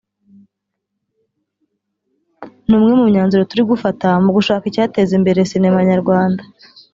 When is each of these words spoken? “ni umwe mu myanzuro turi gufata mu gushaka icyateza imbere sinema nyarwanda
“ni 2.67 2.73
umwe 2.77 2.91
mu 2.99 3.05
myanzuro 3.11 3.47
turi 3.49 3.63
gufata 3.71 4.07
mu 4.23 4.29
gushaka 4.37 4.63
icyateza 4.67 5.11
imbere 5.19 5.39
sinema 5.49 5.79
nyarwanda 5.89 6.43